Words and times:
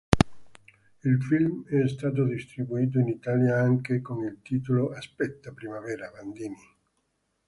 Il 1.03 1.21
film 1.21 1.63
è 1.67 1.87
stato 1.87 2.23
distribuito 2.25 2.97
in 2.97 3.07
Italia 3.07 3.59
anche 3.59 4.01
con 4.01 4.23
il 4.23 4.39
titolo 4.41 4.89
Aspetta 4.93 5.51
primavera, 5.51 6.09
Bandini. 6.11 6.57